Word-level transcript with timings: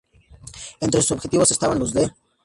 Entre 0.79 0.99
sus 1.03 1.11
objetivos, 1.11 1.51
estaban 1.51 1.77
los 1.77 1.93
de 1.93 2.11